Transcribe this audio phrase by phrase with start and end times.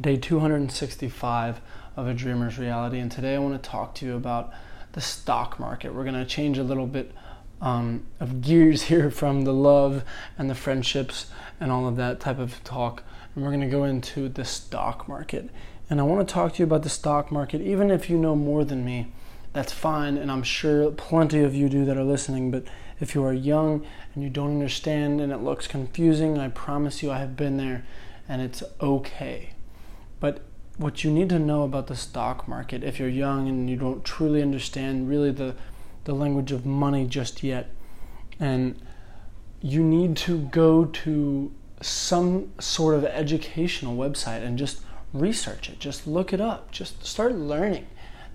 [0.00, 1.60] day 265
[1.96, 4.52] of a dreamer's reality and today i want to talk to you about
[4.96, 5.94] the stock market.
[5.94, 7.12] We're going to change a little bit
[7.60, 10.02] um, of gears here from the love
[10.36, 11.26] and the friendships
[11.60, 13.04] and all of that type of talk
[13.34, 15.50] and we're going to go into the stock market.
[15.88, 17.60] And i want to talk to you about the stock market.
[17.60, 19.12] Even if you know more than me
[19.52, 22.62] that's fine and i'm sure plenty of you do that are listening but
[23.00, 27.10] if you are young and you don't understand and it looks confusing i promise you
[27.10, 27.82] i have been there
[28.28, 29.54] and it's okay
[30.20, 30.40] but
[30.78, 34.04] what you need to know about the stock market, if you're young and you don't
[34.04, 35.54] truly understand really the,
[36.04, 37.70] the language of money just yet,
[38.38, 38.80] and
[39.62, 44.80] you need to go to some sort of educational website and just
[45.12, 47.86] research it, just look it up, just start learning.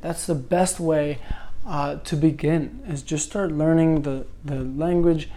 [0.02, 1.20] That's the best way
[1.66, 5.30] uh, to begin, is just start learning the, the language.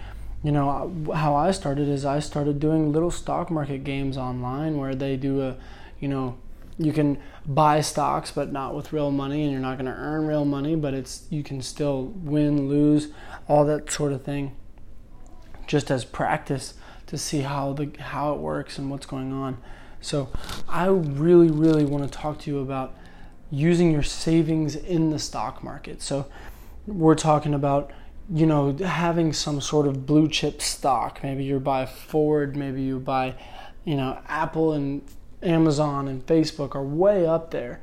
[0.43, 4.95] You know, how I started is I started doing little stock market games online where
[4.95, 5.57] they do a
[6.05, 6.37] you know,
[6.77, 10.27] you can buy stocks but not with real money and you're not going to earn
[10.27, 13.09] real money, but it's you can still win, lose,
[13.49, 14.55] all that sort of thing
[15.67, 16.75] just as practice
[17.07, 19.57] to see how the how it works and what's going on.
[20.03, 20.29] So,
[20.69, 22.95] I really really want to talk to you about
[23.51, 26.03] using your savings in the stock market.
[26.03, 26.27] So,
[26.87, 27.93] we're talking about
[28.29, 31.21] you know having some sort of blue chip stock.
[31.23, 33.37] Maybe you buy Ford, maybe you buy
[33.87, 35.01] you know Apple and
[35.45, 37.81] Amazon and Facebook are way up there.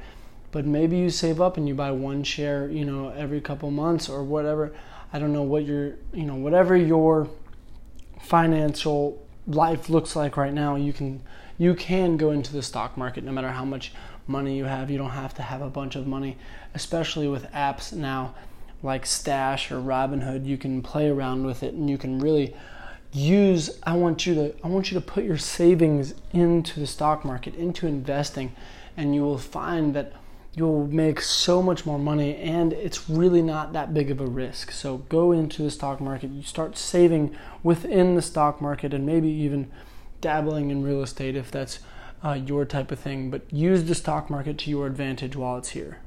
[0.51, 4.09] But maybe you save up and you buy one share, you know, every couple months
[4.09, 4.73] or whatever.
[5.13, 7.29] I don't know what your, you know, whatever your
[8.19, 11.21] financial life looks like right now, you can
[11.57, 13.93] you can go into the stock market no matter how much
[14.27, 14.89] money you have.
[14.89, 16.37] You don't have to have a bunch of money,
[16.73, 18.33] especially with apps now
[18.83, 20.45] like Stash or Robinhood.
[20.45, 22.55] You can play around with it and you can really
[23.13, 27.25] use I want you to I want you to put your savings into the stock
[27.25, 28.55] market, into investing,
[28.95, 30.13] and you will find that
[30.53, 34.71] you'll make so much more money and it's really not that big of a risk.
[34.71, 39.29] So go into the stock market, you start saving within the stock market and maybe
[39.29, 39.71] even
[40.19, 41.79] dabbling in real estate if that's
[42.23, 45.69] uh, your type of thing, but use the stock market to your advantage while it's
[45.69, 45.99] here.